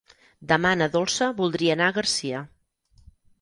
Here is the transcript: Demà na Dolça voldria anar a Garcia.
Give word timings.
Demà 0.51 0.71
na 0.81 0.87
Dolça 0.95 1.27
voldria 1.41 1.75
anar 1.77 1.91
a 1.93 1.95
Garcia. 1.99 2.41